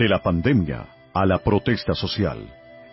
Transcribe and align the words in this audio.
De 0.00 0.08
la 0.08 0.22
pandemia 0.22 0.86
a 1.12 1.26
la 1.26 1.40
protesta 1.40 1.92
social. 1.92 2.38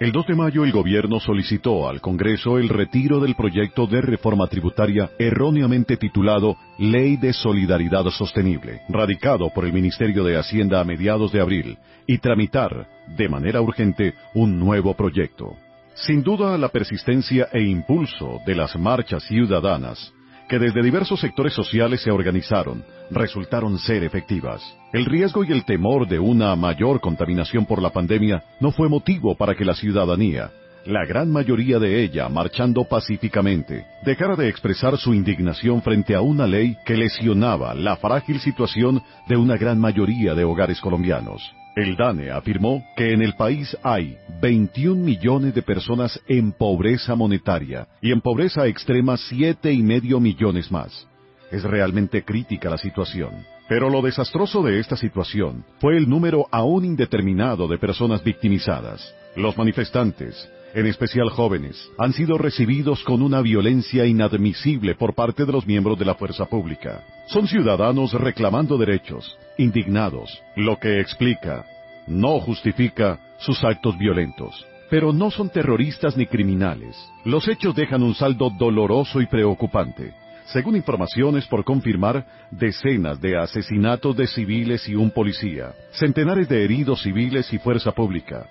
El 0.00 0.10
2 0.10 0.26
de 0.26 0.34
mayo 0.34 0.64
el 0.64 0.72
gobierno 0.72 1.20
solicitó 1.20 1.86
al 1.86 2.00
Congreso 2.00 2.56
el 2.56 2.70
retiro 2.70 3.20
del 3.20 3.34
proyecto 3.34 3.86
de 3.86 4.00
reforma 4.00 4.46
tributaria 4.46 5.10
erróneamente 5.18 5.98
titulado 5.98 6.56
Ley 6.78 7.18
de 7.18 7.34
Solidaridad 7.34 8.06
Sostenible, 8.06 8.80
radicado 8.88 9.50
por 9.54 9.66
el 9.66 9.74
Ministerio 9.74 10.24
de 10.24 10.38
Hacienda 10.38 10.80
a 10.80 10.84
mediados 10.84 11.30
de 11.30 11.42
abril, 11.42 11.76
y 12.06 12.16
tramitar, 12.16 12.86
de 13.06 13.28
manera 13.28 13.60
urgente, 13.60 14.14
un 14.32 14.58
nuevo 14.58 14.94
proyecto. 14.94 15.58
Sin 15.92 16.22
duda, 16.22 16.56
la 16.56 16.70
persistencia 16.70 17.48
e 17.52 17.60
impulso 17.64 18.40
de 18.46 18.54
las 18.54 18.76
marchas 18.76 19.24
ciudadanas 19.24 20.10
que 20.48 20.58
desde 20.58 20.82
diversos 20.82 21.20
sectores 21.20 21.54
sociales 21.54 22.02
se 22.02 22.10
organizaron, 22.10 22.84
resultaron 23.10 23.78
ser 23.78 24.04
efectivas. 24.04 24.62
El 24.92 25.04
riesgo 25.04 25.44
y 25.44 25.52
el 25.52 25.64
temor 25.64 26.06
de 26.06 26.18
una 26.18 26.54
mayor 26.56 27.00
contaminación 27.00 27.66
por 27.66 27.80
la 27.80 27.90
pandemia 27.90 28.42
no 28.60 28.70
fue 28.70 28.88
motivo 28.88 29.34
para 29.36 29.54
que 29.54 29.64
la 29.64 29.74
ciudadanía, 29.74 30.50
la 30.86 31.06
gran 31.06 31.30
mayoría 31.30 31.78
de 31.78 32.02
ella 32.02 32.28
marchando 32.28 32.84
pacíficamente, 32.84 33.86
dejara 34.04 34.36
de 34.36 34.48
expresar 34.48 34.98
su 34.98 35.14
indignación 35.14 35.82
frente 35.82 36.14
a 36.14 36.20
una 36.20 36.46
ley 36.46 36.76
que 36.84 36.96
lesionaba 36.96 37.74
la 37.74 37.96
frágil 37.96 38.38
situación 38.40 39.02
de 39.26 39.36
una 39.36 39.56
gran 39.56 39.78
mayoría 39.78 40.34
de 40.34 40.44
hogares 40.44 40.80
colombianos. 40.80 41.54
El 41.76 41.96
DANE 41.96 42.30
afirmó 42.30 42.84
que 42.96 43.12
en 43.12 43.20
el 43.20 43.34
país 43.34 43.76
hay 43.82 44.16
21 44.40 45.02
millones 45.02 45.54
de 45.56 45.62
personas 45.62 46.20
en 46.28 46.52
pobreza 46.52 47.16
monetaria 47.16 47.88
y 48.00 48.12
en 48.12 48.20
pobreza 48.20 48.68
extrema 48.68 49.16
siete 49.16 49.72
y 49.72 49.82
medio 49.82 50.20
millones 50.20 50.70
más. 50.70 51.08
Es 51.50 51.64
realmente 51.64 52.22
crítica 52.22 52.70
la 52.70 52.78
situación. 52.78 53.44
Pero 53.68 53.90
lo 53.90 54.02
desastroso 54.02 54.62
de 54.62 54.78
esta 54.78 54.96
situación 54.96 55.64
fue 55.80 55.96
el 55.96 56.08
número 56.08 56.46
aún 56.52 56.84
indeterminado 56.84 57.66
de 57.66 57.78
personas 57.78 58.22
victimizadas. 58.22 59.12
Los 59.34 59.58
manifestantes, 59.58 60.48
en 60.74 60.86
especial 60.86 61.30
jóvenes, 61.30 61.88
han 61.98 62.12
sido 62.12 62.36
recibidos 62.36 63.04
con 63.04 63.22
una 63.22 63.40
violencia 63.40 64.04
inadmisible 64.06 64.96
por 64.96 65.14
parte 65.14 65.44
de 65.44 65.52
los 65.52 65.66
miembros 65.66 65.96
de 65.98 66.04
la 66.04 66.16
fuerza 66.16 66.46
pública. 66.46 67.04
Son 67.28 67.46
ciudadanos 67.46 68.12
reclamando 68.12 68.76
derechos, 68.76 69.38
indignados, 69.56 70.42
lo 70.56 70.78
que 70.80 71.00
explica, 71.00 71.64
no 72.08 72.40
justifica 72.40 73.20
sus 73.38 73.62
actos 73.62 73.96
violentos. 73.96 74.66
Pero 74.90 75.12
no 75.12 75.30
son 75.30 75.48
terroristas 75.48 76.16
ni 76.16 76.26
criminales. 76.26 76.96
Los 77.24 77.48
hechos 77.48 77.74
dejan 77.74 78.02
un 78.02 78.14
saldo 78.14 78.50
doloroso 78.50 79.20
y 79.20 79.26
preocupante. 79.26 80.12
Según 80.46 80.76
informaciones 80.76 81.46
por 81.46 81.64
confirmar, 81.64 82.26
decenas 82.50 83.20
de 83.20 83.38
asesinatos 83.38 84.16
de 84.16 84.26
civiles 84.26 84.88
y 84.88 84.94
un 84.94 85.10
policía, 85.10 85.72
centenares 85.92 86.48
de 86.48 86.64
heridos 86.64 87.00
civiles 87.02 87.50
y 87.52 87.58
fuerza 87.58 87.92
pública, 87.92 88.46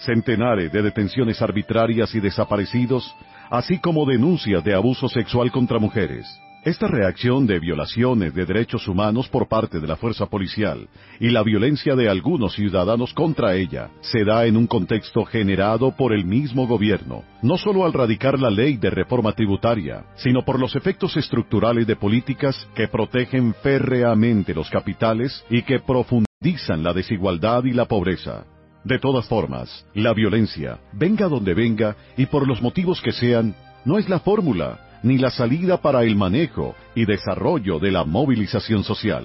centenares 0.00 0.72
de 0.72 0.82
detenciones 0.82 1.40
arbitrarias 1.42 2.14
y 2.14 2.20
desaparecidos, 2.20 3.14
así 3.50 3.78
como 3.78 4.06
denuncias 4.06 4.62
de 4.64 4.74
abuso 4.74 5.08
sexual 5.08 5.50
contra 5.50 5.78
mujeres. 5.78 6.26
Esta 6.62 6.88
reacción 6.88 7.46
de 7.46 7.58
violaciones 7.58 8.34
de 8.34 8.44
derechos 8.44 8.86
humanos 8.86 9.30
por 9.30 9.48
parte 9.48 9.80
de 9.80 9.86
la 9.86 9.96
fuerza 9.96 10.26
policial 10.26 10.88
y 11.18 11.30
la 11.30 11.42
violencia 11.42 11.96
de 11.96 12.10
algunos 12.10 12.52
ciudadanos 12.52 13.14
contra 13.14 13.54
ella 13.54 13.88
se 14.02 14.24
da 14.24 14.44
en 14.44 14.58
un 14.58 14.66
contexto 14.66 15.24
generado 15.24 15.96
por 15.96 16.12
el 16.12 16.26
mismo 16.26 16.66
gobierno, 16.66 17.24
no 17.40 17.56
solo 17.56 17.86
al 17.86 17.94
radicar 17.94 18.38
la 18.38 18.50
ley 18.50 18.76
de 18.76 18.90
reforma 18.90 19.32
tributaria, 19.32 20.04
sino 20.16 20.44
por 20.44 20.60
los 20.60 20.76
efectos 20.76 21.16
estructurales 21.16 21.86
de 21.86 21.96
políticas 21.96 22.68
que 22.74 22.88
protegen 22.88 23.54
férreamente 23.62 24.52
los 24.52 24.68
capitales 24.68 25.42
y 25.48 25.62
que 25.62 25.80
profundizan 25.80 26.82
la 26.82 26.92
desigualdad 26.92 27.64
y 27.64 27.72
la 27.72 27.86
pobreza. 27.86 28.44
De 28.84 28.98
todas 28.98 29.26
formas, 29.26 29.84
la 29.94 30.14
violencia, 30.14 30.78
venga 30.92 31.28
donde 31.28 31.54
venga 31.54 31.96
y 32.16 32.26
por 32.26 32.48
los 32.48 32.62
motivos 32.62 33.00
que 33.02 33.12
sean, 33.12 33.54
no 33.84 33.98
es 33.98 34.08
la 34.08 34.20
fórmula, 34.20 35.00
ni 35.02 35.18
la 35.18 35.30
salida 35.30 35.78
para 35.78 36.02
el 36.02 36.16
manejo 36.16 36.74
y 36.94 37.04
desarrollo 37.04 37.78
de 37.78 37.90
la 37.90 38.04
movilización 38.04 38.84
social. 38.84 39.24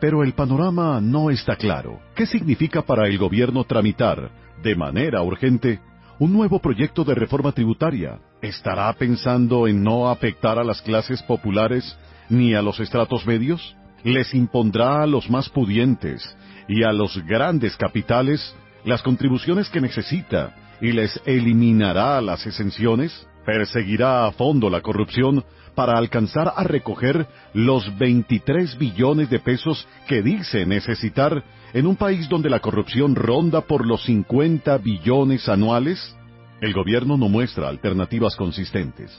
Pero 0.00 0.22
el 0.22 0.32
panorama 0.32 1.00
no 1.00 1.30
está 1.30 1.56
claro. 1.56 2.00
¿Qué 2.14 2.26
significa 2.26 2.82
para 2.82 3.06
el 3.08 3.18
gobierno 3.18 3.64
tramitar, 3.64 4.30
de 4.62 4.76
manera 4.76 5.22
urgente, 5.22 5.80
un 6.18 6.32
nuevo 6.32 6.60
proyecto 6.60 7.04
de 7.04 7.14
reforma 7.14 7.52
tributaria? 7.52 8.18
¿Estará 8.42 8.92
pensando 8.92 9.66
en 9.66 9.82
no 9.82 10.08
afectar 10.08 10.58
a 10.58 10.64
las 10.64 10.82
clases 10.82 11.22
populares 11.22 11.96
ni 12.28 12.54
a 12.54 12.62
los 12.62 12.78
estratos 12.80 13.26
medios? 13.26 13.76
¿Les 14.04 14.34
impondrá 14.34 15.02
a 15.02 15.06
los 15.06 15.28
más 15.28 15.48
pudientes 15.48 16.36
y 16.68 16.84
a 16.84 16.92
los 16.92 17.24
grandes 17.26 17.76
capitales 17.76 18.54
las 18.84 19.02
contribuciones 19.02 19.68
que 19.68 19.80
necesita 19.80 20.54
y 20.80 20.92
les 20.92 21.20
eliminará 21.24 22.20
las 22.20 22.46
exenciones? 22.46 23.26
¿Perseguirá 23.44 24.26
a 24.26 24.32
fondo 24.32 24.68
la 24.68 24.82
corrupción 24.82 25.44
para 25.74 25.96
alcanzar 25.96 26.52
a 26.54 26.64
recoger 26.64 27.26
los 27.54 27.96
23 27.98 28.76
billones 28.78 29.30
de 29.30 29.38
pesos 29.38 29.86
que 30.06 30.22
dice 30.22 30.66
necesitar 30.66 31.44
en 31.72 31.86
un 31.86 31.96
país 31.96 32.28
donde 32.28 32.50
la 32.50 32.60
corrupción 32.60 33.14
ronda 33.14 33.62
por 33.62 33.86
los 33.86 34.02
50 34.04 34.76
billones 34.78 35.48
anuales? 35.48 36.16
El 36.60 36.74
gobierno 36.74 37.16
no 37.16 37.28
muestra 37.28 37.68
alternativas 37.68 38.36
consistentes. 38.36 39.16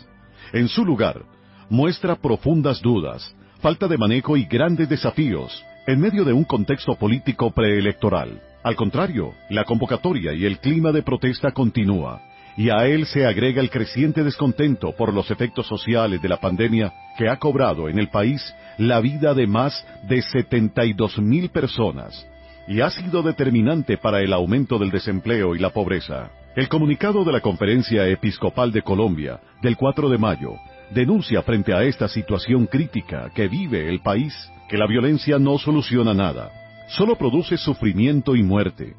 En 0.52 0.68
su 0.68 0.86
lugar, 0.86 1.24
muestra 1.70 2.16
profundas 2.16 2.82
dudas, 2.82 3.36
falta 3.62 3.88
de 3.88 3.98
manejo 3.98 4.36
y 4.36 4.46
grandes 4.46 4.90
desafíos 4.90 5.64
en 5.88 6.00
medio 6.00 6.24
de 6.24 6.34
un 6.34 6.44
contexto 6.44 6.96
político 6.96 7.52
preelectoral. 7.52 8.49
Al 8.62 8.76
contrario, 8.76 9.34
la 9.50 9.64
convocatoria 9.64 10.34
y 10.34 10.46
el 10.46 10.60
clima 10.60 10.92
de 10.92 11.02
protesta 11.02 11.52
continúa, 11.52 12.22
y 12.58 12.70
a 12.70 12.88
él 12.88 13.06
se 13.06 13.26
agrega 13.26 13.62
el 13.62 13.70
creciente 13.70 14.22
descontento 14.22 14.92
por 14.92 15.14
los 15.14 15.32
efectos 15.32 15.66
sociales 15.66 16.22
de 16.22 16.28
la 16.28 16.42
pandemia 16.42 16.94
que 17.18 17.30
ha 17.30 17.38
cobrado 17.38 17.88
en 17.88 17.98
el 17.98 18.10
país 18.10 18.54
la 18.78 19.00
vida 19.00 19.34
de 19.34 19.48
más 19.48 19.86
de 20.10 20.22
72 20.22 21.20
mil 21.20 21.50
personas 21.50 22.28
y 22.68 22.82
ha 22.82 22.90
sido 22.90 23.24
determinante 23.24 23.98
para 23.98 24.20
el 24.20 24.34
aumento 24.34 24.78
del 24.78 24.92
desempleo 24.92 25.56
y 25.56 25.60
la 25.60 25.70
pobreza. 25.70 26.30
El 26.56 26.68
comunicado 26.68 27.24
de 27.24 27.32
la 27.32 27.40
Conferencia 27.40 28.06
Episcopal 28.10 28.74
de 28.74 28.82
Colombia 28.82 29.40
del 29.62 29.78
4 29.78 30.10
de 30.10 30.18
mayo 30.18 30.56
denuncia 30.92 31.42
frente 31.44 31.74
a 31.74 31.84
esta 31.84 32.10
situación 32.10 32.66
crítica 32.66 33.30
que 33.34 33.48
vive 33.48 33.88
el 33.88 34.02
país 34.02 34.34
que 34.68 34.78
la 34.78 34.86
violencia 34.86 35.40
no 35.40 35.58
soluciona 35.58 36.14
nada 36.14 36.52
solo 36.90 37.16
produce 37.16 37.58
sufrimiento 37.58 38.36
y 38.36 38.44
muerte. 38.44 38.96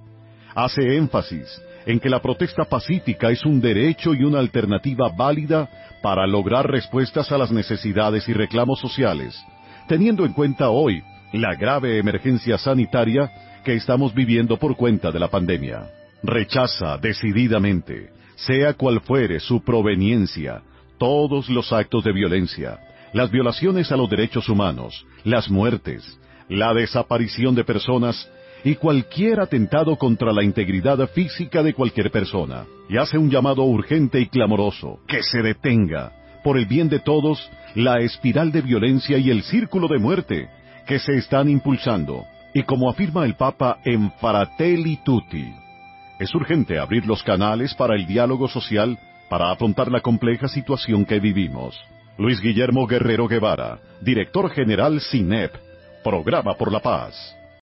Hace 0.55 0.97
énfasis 0.97 1.61
en 1.87 1.99
que 1.99 2.11
la 2.11 2.21
protesta 2.21 2.65
pacífica 2.65 3.31
es 3.31 3.45
un 3.45 3.61
derecho 3.61 4.15
y 4.15 4.25
una 4.25 4.39
alternativa 4.39 5.09
válida 5.09 5.69
para 6.03 6.27
lograr 6.27 6.71
respuestas 6.71 7.31
a 7.33 7.39
las 7.39 7.51
necesidades 7.51 8.29
y 8.29 8.33
reclamos 8.33 8.81
sociales, 8.81 9.39
teniendo 9.89 10.25
en 10.25 10.33
cuenta 10.33 10.71
hoy 10.71 11.03
la 11.33 11.55
grave 11.55 11.99
emergencia 11.99 12.59
sanitaria 12.59 13.31
que 13.65 13.75
estamos 13.75 14.15
viviendo 14.15 14.57
por 14.57 14.77
cuenta 14.77 15.11
de 15.11 15.21
la 15.21 15.29
pandemia. 15.29 15.89
Rechaza 16.23 16.99
decididamente, 16.99 18.11
sea 18.37 18.75
cual 18.75 19.01
fuere 19.01 19.41
su 19.41 19.63
proveniencia, 19.63 20.63
todos 20.99 21.49
los 21.49 21.73
actos 21.73 22.05
de 22.05 22.13
violencia, 22.13 22.79
las 23.13 23.31
violaciones 23.31 23.91
a 23.91 23.97
los 23.97 24.09
derechos 24.09 24.49
humanos, 24.49 25.07
las 25.25 25.51
muertes, 25.51 26.19
la 26.51 26.75
desaparición 26.75 27.55
de 27.55 27.65
personas 27.65 28.29
y 28.63 28.75
cualquier 28.75 29.41
atentado 29.41 29.97
contra 29.97 30.33
la 30.33 30.45
integridad 30.45 31.09
física 31.11 31.63
de 31.63 31.73
cualquier 31.73 32.11
persona, 32.11 32.67
y 32.91 32.99
hace 32.99 33.17
un 33.17 33.31
llamado 33.31 33.65
urgente 33.65 34.21
y 34.21 34.27
clamoroso, 34.27 34.99
que 35.07 35.23
se 35.23 35.41
detenga, 35.41 36.13
por 36.45 36.59
el 36.59 36.67
bien 36.67 36.91
de 36.91 36.99
todos, 36.99 37.51
la 37.75 38.01
espiral 38.01 38.53
de 38.53 38.61
violencia 38.61 39.17
y 39.17 39.31
el 39.31 39.43
círculo 39.45 39.89
de 39.89 39.99
muerte 39.99 40.49
que 40.87 40.99
se 40.99 41.15
están 41.15 41.49
impulsando, 41.49 42.25
y 42.53 42.65
como 42.65 42.91
afirma 42.91 43.25
el 43.25 43.37
Papa 43.37 43.79
en 43.85 44.11
Fratelli 44.21 44.99
Tutti, 45.05 45.55
es 46.19 46.35
urgente 46.35 46.79
abrir 46.79 47.07
los 47.07 47.23
canales 47.23 47.75
para 47.75 47.95
el 47.95 48.07
diálogo 48.07 48.47
social 48.47 48.99
para 49.31 49.51
afrontar 49.51 49.91
la 49.91 50.03
compleja 50.03 50.49
situación 50.49 51.07
que 51.07 51.19
vivimos. 51.19 51.81
Luis 52.19 52.43
Guillermo 52.43 52.87
Guerrero 52.87 53.27
Guevara, 53.27 53.79
director 54.03 54.51
general 54.51 55.01
CINEP, 55.01 55.70
Programa 56.03 56.55
por 56.57 56.73
la 56.73 56.81
Paz. 56.81 57.40